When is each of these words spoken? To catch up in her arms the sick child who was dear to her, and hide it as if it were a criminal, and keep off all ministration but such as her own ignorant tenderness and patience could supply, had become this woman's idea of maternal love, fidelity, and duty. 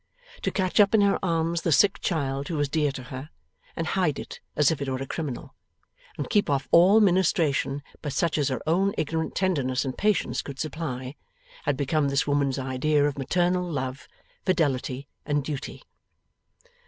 To 0.41 0.49
catch 0.49 0.79
up 0.79 0.95
in 0.95 1.01
her 1.01 1.19
arms 1.23 1.61
the 1.61 1.71
sick 1.71 1.99
child 2.01 2.47
who 2.47 2.57
was 2.57 2.69
dear 2.69 2.91
to 2.91 3.03
her, 3.13 3.29
and 3.75 3.85
hide 3.85 4.17
it 4.17 4.39
as 4.55 4.71
if 4.71 4.81
it 4.81 4.89
were 4.89 4.97
a 4.97 5.05
criminal, 5.05 5.53
and 6.17 6.27
keep 6.27 6.49
off 6.49 6.67
all 6.71 6.99
ministration 6.99 7.83
but 8.01 8.11
such 8.11 8.39
as 8.39 8.47
her 8.49 8.63
own 8.65 8.95
ignorant 8.97 9.35
tenderness 9.35 9.85
and 9.85 9.95
patience 9.95 10.41
could 10.41 10.57
supply, 10.57 11.13
had 11.65 11.77
become 11.77 12.09
this 12.09 12.25
woman's 12.25 12.57
idea 12.57 13.05
of 13.07 13.19
maternal 13.19 13.63
love, 13.71 14.07
fidelity, 14.43 15.07
and 15.23 15.43
duty. 15.43 15.83